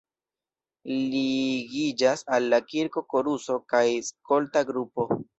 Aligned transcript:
Ligiĝas 1.09 2.23
al 2.37 2.47
la 2.53 2.59
kirko 2.71 3.03
koruso 3.15 3.57
kaj 3.75 3.83
skolta 4.07 4.65
grupo. 4.71 5.07